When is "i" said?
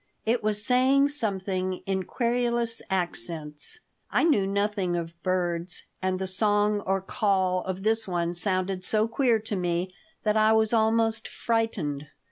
4.09-4.23, 10.35-10.53